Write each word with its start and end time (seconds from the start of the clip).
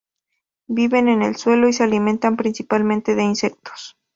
Viven 0.65 1.09
en 1.09 1.21
el 1.21 1.35
suelo 1.35 1.67
y 1.69 1.73
se 1.73 1.83
alimentan 1.83 2.35
principalmente 2.35 3.13
de 3.13 3.21
insectos. 3.21 3.97